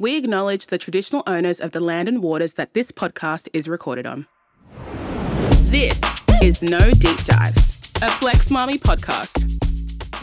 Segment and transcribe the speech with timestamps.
[0.00, 4.06] we acknowledge the traditional owners of the land and waters that this podcast is recorded
[4.06, 4.26] on.
[5.64, 6.00] This
[6.42, 9.59] is No Deep Dives, a Flex Mami podcast.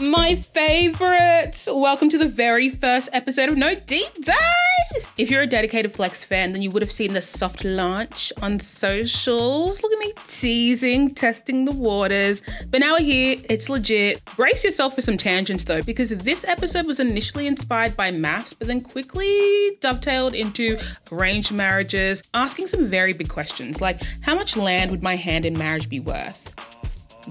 [0.00, 1.60] My favorite.
[1.66, 5.08] Welcome to the very first episode of No Deep Dives.
[5.16, 8.60] If you're a dedicated Flex fan, then you would have seen the soft launch on
[8.60, 9.82] socials.
[9.82, 12.42] Look at me teasing, testing the waters.
[12.70, 14.24] But now we're here, it's legit.
[14.36, 18.68] Brace yourself for some tangents though, because this episode was initially inspired by MAFS, but
[18.68, 20.78] then quickly dovetailed into
[21.10, 25.58] arranged marriages, asking some very big questions like how much land would my hand in
[25.58, 26.54] marriage be worth?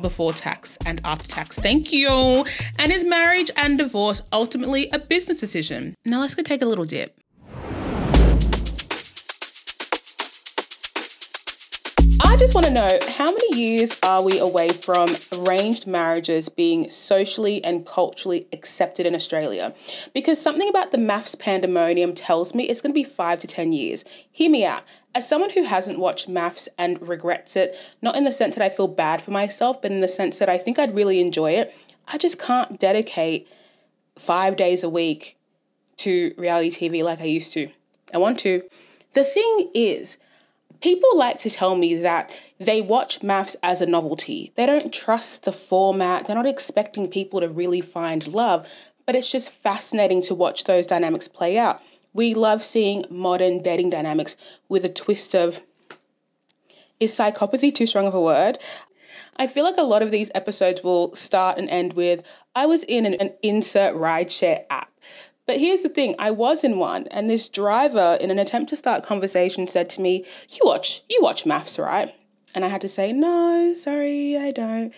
[0.01, 1.59] Before tax and after tax.
[1.59, 2.45] Thank you.
[2.79, 5.95] And is marriage and divorce ultimately a business decision?
[6.05, 7.19] Now let's go take a little dip.
[12.37, 17.63] Just want to know how many years are we away from arranged marriages being socially
[17.63, 19.73] and culturally accepted in Australia?
[20.13, 23.71] Because something about the MAFS pandemonium tells me it's going to be five to 10
[23.71, 24.05] years.
[24.31, 24.83] Hear me out.
[25.15, 28.69] As someone who hasn't watched MAFS and regrets it, not in the sense that I
[28.69, 31.75] feel bad for myself, but in the sense that I think I'd really enjoy it,
[32.07, 33.47] I just can't dedicate
[34.15, 35.37] five days a week
[35.97, 37.71] to reality TV like I used to.
[38.13, 38.61] I want to.
[39.13, 40.19] The thing is,
[40.81, 44.51] people like to tell me that they watch MAFS as a novelty.
[44.55, 48.67] They don't trust the format, they're not expecting people to really find love,
[49.05, 51.81] but it's just fascinating to watch those dynamics play out.
[52.13, 54.35] We love seeing modern dating dynamics
[54.69, 55.61] with a twist of
[56.99, 58.57] is psychopathy too strong of a word?
[59.37, 62.23] I feel like a lot of these episodes will start and end with
[62.55, 64.91] I was in an, an insert rideshare app.
[65.47, 68.75] But here's the thing, I was in one, and this driver, in an attempt to
[68.75, 72.13] start conversation, said to me, You watch, you watch MAFS, right?
[72.53, 74.93] And I had to say, No, sorry, I don't.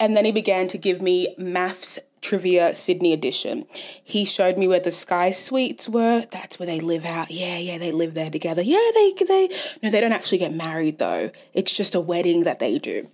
[0.00, 3.66] And then he began to give me MAFS Trivia Sydney edition.
[4.02, 6.26] He showed me where the Sky Suites were.
[6.32, 7.30] That's where they live out.
[7.30, 8.62] Yeah, yeah, they live there together.
[8.62, 9.48] Yeah, they they
[9.82, 11.30] no, they don't actually get married though.
[11.52, 13.10] It's just a wedding that they do.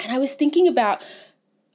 [0.00, 1.04] And I was thinking about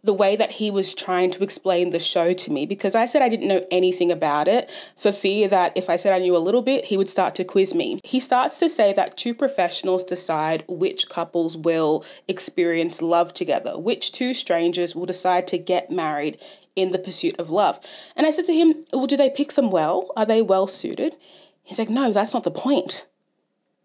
[0.03, 3.21] the way that he was trying to explain the show to me because I said
[3.21, 6.39] I didn't know anything about it for fear that if I said I knew a
[6.39, 7.99] little bit, he would start to quiz me.
[8.03, 14.11] He starts to say that two professionals decide which couples will experience love together, which
[14.11, 16.37] two strangers will decide to get married
[16.75, 17.79] in the pursuit of love.
[18.15, 20.11] And I said to him, Well, do they pick them well?
[20.15, 21.17] Are they well suited?
[21.63, 23.05] He's like, No, that's not the point.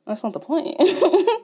[0.06, 0.76] That's not the point.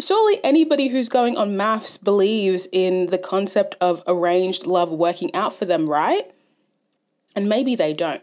[0.00, 5.54] surely anybody who's going on MAFS believes in the concept of arranged love working out
[5.54, 6.30] for them, right?
[7.36, 8.22] And maybe they don't.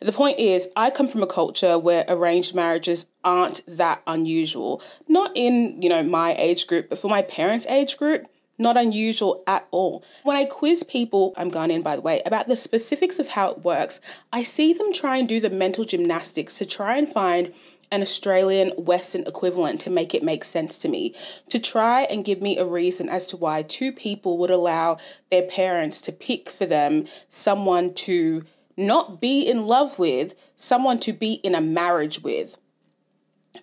[0.00, 4.82] The point is, I come from a culture where arranged marriages aren't that unusual.
[5.08, 8.26] Not in, you know, my age group, but for my parents' age group,
[8.58, 10.04] not unusual at all.
[10.22, 13.64] When I quiz people, I'm Ghanaian by the way, about the specifics of how it
[13.64, 14.00] works,
[14.32, 17.52] I see them try and do the mental gymnastics to try and find
[17.90, 21.14] an Australian Western equivalent to make it make sense to me,
[21.50, 24.96] to try and give me a reason as to why two people would allow
[25.30, 28.44] their parents to pick for them someone to
[28.78, 32.56] not be in love with, someone to be in a marriage with.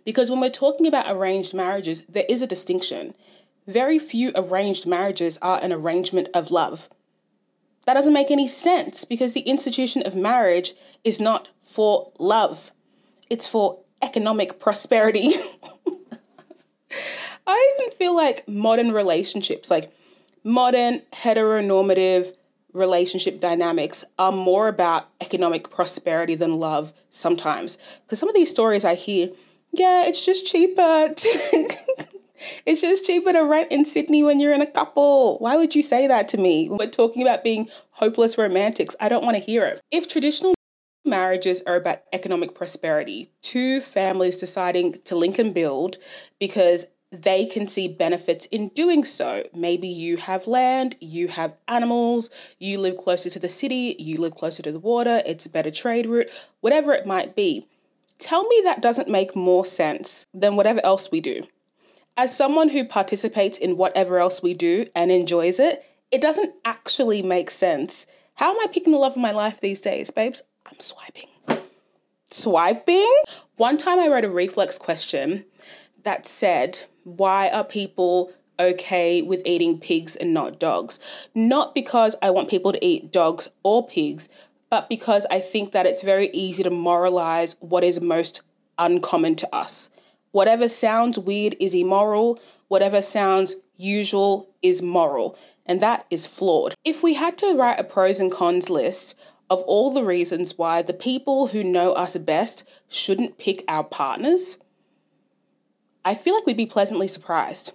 [0.05, 3.15] Because when we're talking about arranged marriages, there is a distinction.
[3.69, 6.89] Very few arranged marriages are an arrangement of love.
[7.85, 12.71] That doesn't make any sense because the institution of marriage is not for love,
[13.29, 15.27] it's for economic prosperity.
[17.45, 19.93] I even feel like modern relationships, like
[20.43, 22.31] modern heteronormative
[22.73, 27.77] relationship dynamics, are more about economic prosperity than love sometimes.
[28.03, 29.29] Because some of these stories I hear,
[29.71, 31.13] yeah, it's just cheaper.
[32.65, 35.37] It's just cheaper to rent in Sydney when you're in a couple.
[35.39, 36.69] Why would you say that to me?
[36.69, 38.95] We're talking about being hopeless romantics.
[38.99, 39.81] I don't want to hear it.
[39.91, 40.53] If traditional
[41.05, 45.97] marriages are about economic prosperity, two families deciding to link and build
[46.39, 49.43] because they can see benefits in doing so.
[49.55, 52.29] Maybe you have land, you have animals,
[52.59, 55.71] you live closer to the city, you live closer to the water, it's a better
[55.71, 56.29] trade route,
[56.61, 57.65] whatever it might be.
[58.19, 61.41] Tell me that doesn't make more sense than whatever else we do.
[62.17, 67.21] As someone who participates in whatever else we do and enjoys it, it doesn't actually
[67.21, 68.05] make sense.
[68.35, 70.41] How am I picking the love of my life these days, babes?
[70.65, 71.29] I'm swiping.
[72.31, 73.21] Swiping?
[73.57, 75.45] One time I wrote a reflex question
[76.03, 80.99] that said, Why are people okay with eating pigs and not dogs?
[81.33, 84.29] Not because I want people to eat dogs or pigs,
[84.69, 88.41] but because I think that it's very easy to moralize what is most
[88.77, 89.89] uncommon to us.
[90.31, 96.75] Whatever sounds weird is immoral, whatever sounds usual is moral, and that is flawed.
[96.83, 99.17] If we had to write a pros and cons list
[99.49, 104.59] of all the reasons why the people who know us best shouldn't pick our partners,
[106.05, 107.73] I feel like we'd be pleasantly surprised.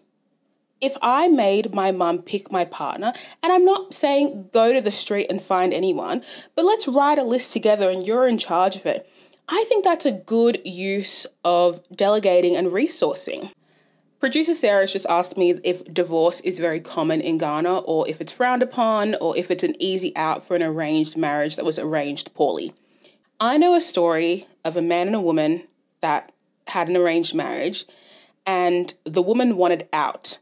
[0.81, 3.13] If I made my mum pick my partner,
[3.43, 6.23] and I'm not saying go to the street and find anyone,
[6.55, 9.09] but let's write a list together and you're in charge of it.
[9.49, 13.53] I think that's a good use of delegating and resourcing.
[14.21, 18.33] Producer Sarah's just asked me if divorce is very common in Ghana or if it's
[18.33, 22.33] frowned upon or if it's an easy out for an arranged marriage that was arranged
[22.33, 22.73] poorly.
[23.39, 25.65] I know a story of a man and a woman
[26.01, 26.33] that
[26.69, 27.85] had an arranged marriage
[28.47, 30.39] and the woman wanted out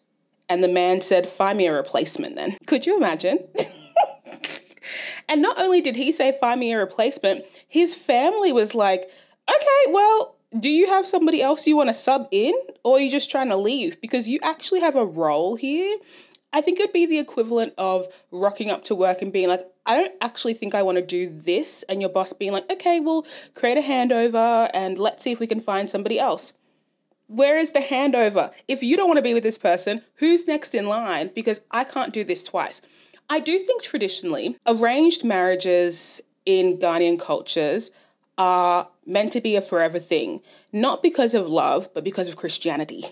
[0.48, 2.56] and the man said, Find me a replacement then.
[2.66, 3.38] Could you imagine?
[5.28, 9.10] and not only did he say, Find me a replacement, his family was like,
[9.48, 12.52] Okay, well, do you have somebody else you want to sub in
[12.84, 13.98] or are you just trying to leave?
[14.02, 15.96] Because you actually have a role here.
[16.52, 19.94] I think it'd be the equivalent of rocking up to work and being like i
[19.94, 23.26] don't actually think i want to do this and your boss being like okay we'll
[23.54, 26.52] create a handover and let's see if we can find somebody else.
[27.26, 28.52] Where is the handover?
[28.69, 31.30] If you don't want to be with this person who's next in line?
[31.34, 32.82] Because i can't do this twice.
[33.30, 37.91] I do think traditionally arranged marriages in ghanaian cultures
[38.39, 40.41] are meant to be a forever thing,
[40.73, 43.05] not because of love, but because of Christianity.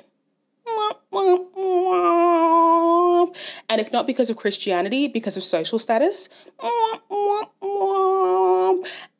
[3.68, 6.28] And if not because of Christianity, because of social status.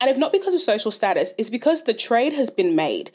[0.01, 3.11] And if not because of social status, it's because the trade has been made.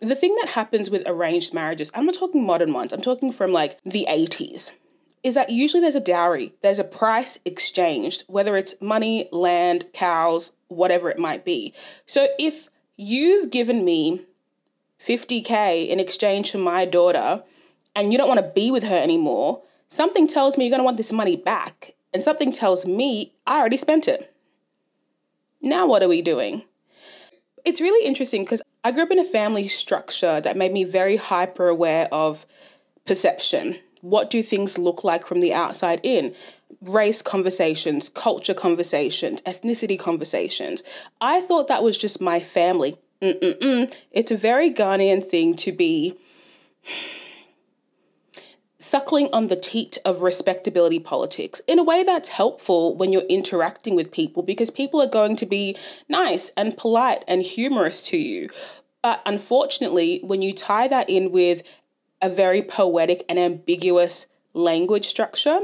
[0.00, 3.52] The thing that happens with arranged marriages, I'm not talking modern ones, I'm talking from
[3.52, 4.72] like the 80s
[5.22, 10.52] is that usually there's a dowry, there's a price exchanged, whether it's money, land, cows,
[10.68, 11.74] whatever it might be.
[12.06, 14.22] So if you've given me
[14.98, 17.42] 50K in exchange for my daughter
[17.94, 20.84] and you don't want to be with her anymore, something tells me you're going to
[20.84, 21.94] want this money back.
[22.12, 24.34] And something tells me I already spent it.
[25.60, 26.62] Now, what are we doing?
[27.64, 31.16] It's really interesting because I grew up in a family structure that made me very
[31.16, 32.46] hyper aware of
[33.06, 36.34] perception what do things look like from the outside in?
[36.80, 40.82] Race conversations, culture conversations, ethnicity conversations.
[41.20, 42.98] I thought that was just my family.
[43.20, 43.94] Mm-mm-mm.
[44.12, 46.16] It's a very Ghanaian thing to be
[48.78, 53.94] suckling on the teat of respectability politics in a way that's helpful when you're interacting
[53.94, 55.76] with people because people are going to be
[56.08, 58.48] nice and polite and humorous to you.
[59.02, 61.62] But unfortunately, when you tie that in with
[62.22, 65.60] a very poetic and ambiguous language structure,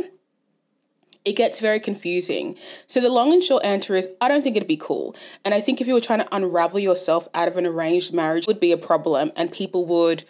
[1.24, 2.56] it gets very confusing.
[2.86, 5.14] So the long and short answer is I don't think it'd be cool.
[5.44, 8.46] And I think if you were trying to unravel yourself out of an arranged marriage
[8.46, 10.24] would be a problem and people would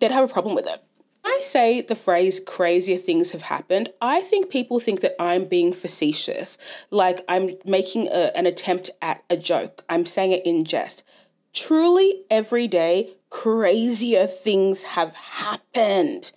[0.00, 0.82] they'd have a problem with it.
[1.26, 5.72] I say the phrase crazier things have happened, I think people think that I'm being
[5.72, 6.58] facetious,
[6.90, 9.84] like I'm making a, an attempt at a joke.
[9.88, 11.02] I'm saying it in jest.
[11.54, 16.32] Truly, every day, crazier things have happened.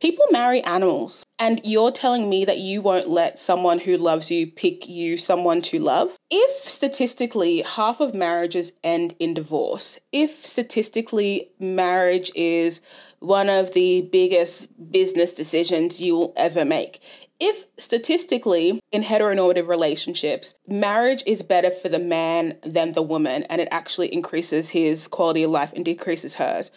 [0.00, 4.46] People marry animals, and you're telling me that you won't let someone who loves you
[4.46, 6.16] pick you someone to love?
[6.30, 12.80] If statistically half of marriages end in divorce, if statistically marriage is
[13.18, 17.02] one of the biggest business decisions you will ever make,
[17.40, 23.60] if statistically in heteronormative relationships, marriage is better for the man than the woman and
[23.60, 26.70] it actually increases his quality of life and decreases hers,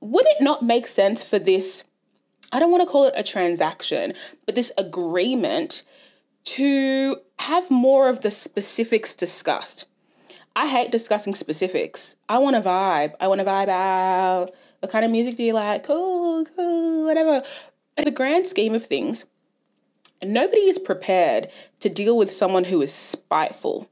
[0.00, 1.84] would it not make sense for this?
[2.52, 4.12] I don't want to call it a transaction,
[4.44, 5.82] but this agreement
[6.44, 9.86] to have more of the specifics discussed.
[10.56, 12.16] I hate discussing specifics.
[12.28, 13.14] I want to vibe.
[13.20, 14.50] I want to vibe out.
[14.80, 15.84] What kind of music do you like?
[15.84, 17.42] Cool, cool, whatever.
[17.96, 19.26] In the grand scheme of things,
[20.22, 21.48] Nobody is prepared
[21.80, 23.88] to deal with someone who is spiteful.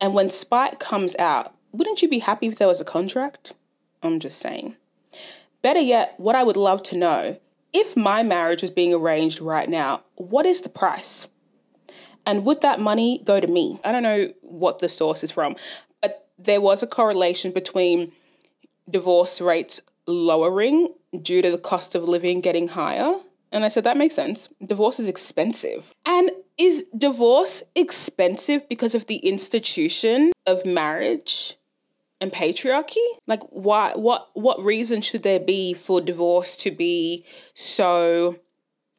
[0.00, 3.54] And when spite comes out, wouldn't you be happy if there was a contract?
[4.02, 4.76] I'm just saying.
[5.62, 7.38] Better yet, what I would love to know
[7.72, 11.28] if my marriage was being arranged right now, what is the price?
[12.26, 13.80] And would that money go to me?
[13.84, 15.56] I don't know what the source is from,
[16.02, 18.12] but there was a correlation between
[18.90, 20.88] divorce rates lowering
[21.22, 23.20] due to the cost of living getting higher
[23.52, 24.48] and I said, that makes sense.
[24.64, 25.94] Divorce is expensive.
[26.06, 31.56] And is divorce expensive because of the institution of marriage
[32.20, 33.04] and patriarchy?
[33.26, 38.36] Like why what what reason should there be for divorce to be so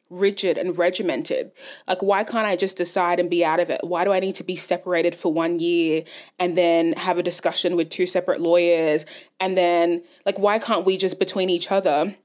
[0.09, 1.51] rigid and regimented?
[1.87, 3.81] Like why can't I just decide and be out of it?
[3.81, 6.03] Why do I need to be separated for 1 year
[6.37, 9.05] and then have a discussion with two separate lawyers
[9.39, 12.15] and then like why can't we just between each other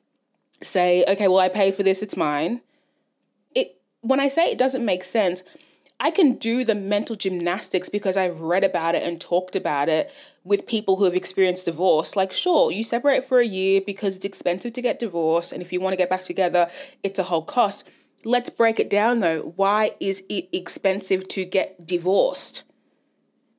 [0.63, 2.61] say, okay, well, I pay for this, it's mine.
[3.55, 5.43] It when I say it doesn't make sense,
[6.01, 10.13] I can do the mental gymnastics because I've read about it and talked about it
[10.45, 12.15] with people who have experienced divorce.
[12.15, 15.53] Like, sure, you separate for a year because it's expensive to get divorced.
[15.53, 16.69] And if you want to get back together,
[17.03, 17.89] it's a whole cost.
[18.25, 19.53] Let's break it down though.
[19.57, 22.65] Why is it expensive to get divorced?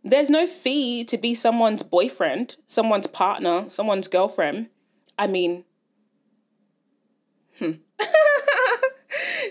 [0.04, 4.70] There's no fee to be someone's boyfriend, someone's partner, someone's girlfriend.
[5.18, 5.66] I mean,
[7.60, 7.72] hmm.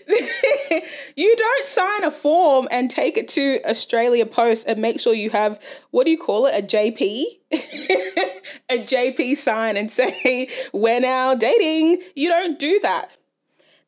[1.16, 5.30] you don't sign a form and take it to Australia Post and make sure you
[5.30, 7.24] have what do you call it a JP
[8.70, 12.02] a JP sign and say we're now dating.
[12.14, 13.16] You don't do that.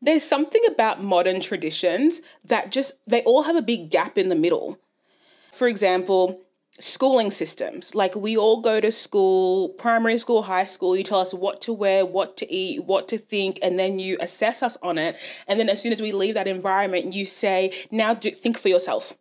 [0.02, 4.36] There's something about modern traditions that just they all have a big gap in the
[4.36, 4.78] middle.
[5.52, 6.42] For example
[6.80, 7.94] schooling systems.
[7.94, 11.72] Like we all go to school, primary school, high school, you tell us what to
[11.72, 15.16] wear, what to eat, what to think, and then you assess us on it.
[15.46, 18.68] And then as soon as we leave that environment, you say, now do, think for
[18.68, 19.14] yourself.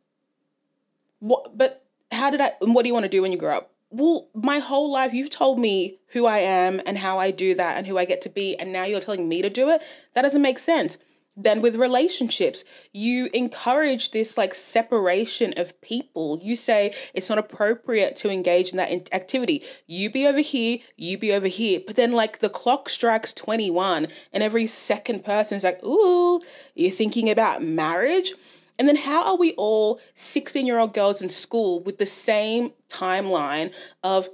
[1.19, 3.71] What, but how did I, what do you want to do when you grow up?
[3.91, 7.77] Well, my whole life, you've told me who I am and how I do that
[7.77, 9.81] and who I get to be, and now you're telling me to do it?
[10.13, 10.97] That doesn't make sense.
[11.41, 16.38] Then with relationships, you encourage this like separation of people.
[16.43, 19.63] You say it's not appropriate to engage in that activity.
[19.88, 21.79] You be over here, you be over here.
[21.86, 26.41] But then like the clock strikes 21 and every second person is like, "Ooh,
[26.75, 28.34] you're thinking about marriage?"
[28.77, 34.29] And then how are we all 16-year-old girls in school with the same timeline of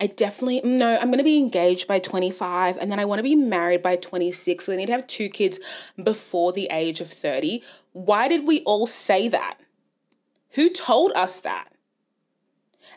[0.00, 3.36] I definitely no, I'm to be engaged by 25 and then I want to be
[3.36, 4.64] married by 26.
[4.64, 5.60] So I need to have two kids
[6.02, 7.62] before the age of 30.
[7.92, 9.58] Why did we all say that?
[10.54, 11.68] Who told us that?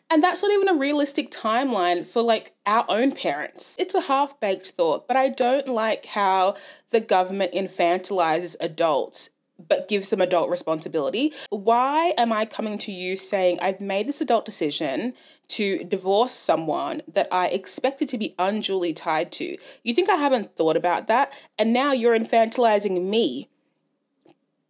[0.10, 3.76] And that's not even a realistic timeline for like our own parents.
[3.80, 6.56] It's a half baked thought, but I don't like how
[6.90, 11.34] the government infantilizes adults but gives them adult responsibility.
[11.50, 15.14] Why am I coming to you saying I've made this adult decision
[15.50, 19.58] to divorce someone that I expected to be unduly tied to?
[19.84, 21.34] You think I haven't thought about that?
[21.58, 23.50] And now you're infantilizing me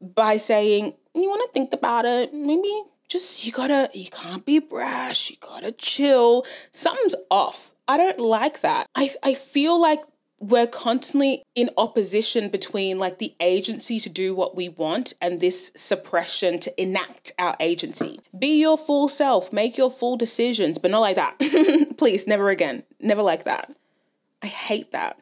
[0.02, 4.60] by saying, you want to think about it, maybe just you gotta you can't be
[4.60, 10.00] brash you gotta chill something's off i don't like that i i feel like
[10.40, 15.72] we're constantly in opposition between like the agency to do what we want and this
[15.76, 18.20] suppression to enact our agency.
[18.38, 21.40] Be your full self, make your full decisions, but not like that.
[21.98, 22.84] Please, never again.
[23.00, 23.74] Never like that.
[24.44, 25.18] I hate that.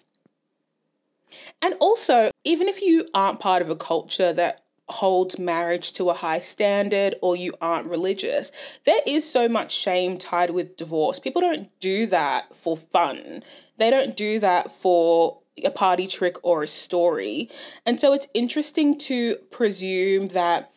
[1.61, 6.13] And also, even if you aren't part of a culture that holds marriage to a
[6.13, 8.51] high standard or you aren't religious,
[8.85, 11.19] there is so much shame tied with divorce.
[11.19, 13.43] People don't do that for fun.
[13.77, 17.49] They don't do that for a party trick or a story.
[17.85, 20.71] And so it's interesting to presume that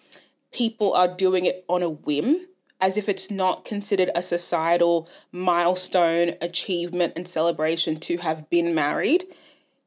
[0.52, 2.46] people are doing it on a whim
[2.80, 9.24] as if it's not considered a societal milestone, achievement, and celebration to have been married.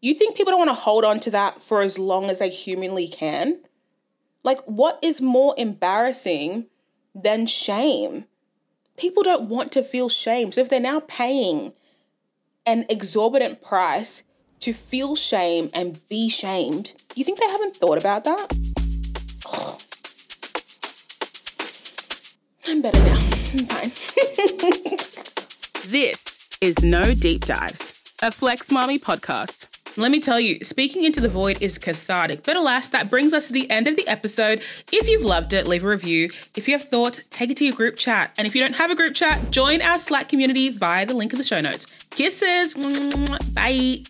[0.02, 2.50] You think people don't want to hold on to that for as long as they
[2.50, 3.60] humanly can?
[4.44, 6.66] Like, what is more embarrassing
[7.14, 8.26] than shame?
[8.98, 10.52] People don't want to feel shame.
[10.52, 11.74] So if they're now paying
[12.66, 14.24] an exorbitant price
[14.62, 18.54] to feel shame and be shamed, you think they haven't thought about that?
[19.48, 19.78] Oh.
[22.68, 23.20] I'm better now.
[23.52, 23.90] I'm fine.
[25.90, 29.68] this is No Deep Dives, a Flex Mami podcast.
[29.98, 32.44] Let me tell you, speaking into the void is cathartic.
[32.44, 34.60] But alas, that brings us to the end of the episode.
[34.92, 36.30] If you've loved it, leave a review.
[36.56, 38.34] If you have thoughts, take it to your group chat.
[38.38, 41.34] And if you don't have a group chat, join our Slack community via the link
[41.34, 41.88] in the show notes.
[42.12, 42.76] Kisses.
[43.54, 44.04] Bye.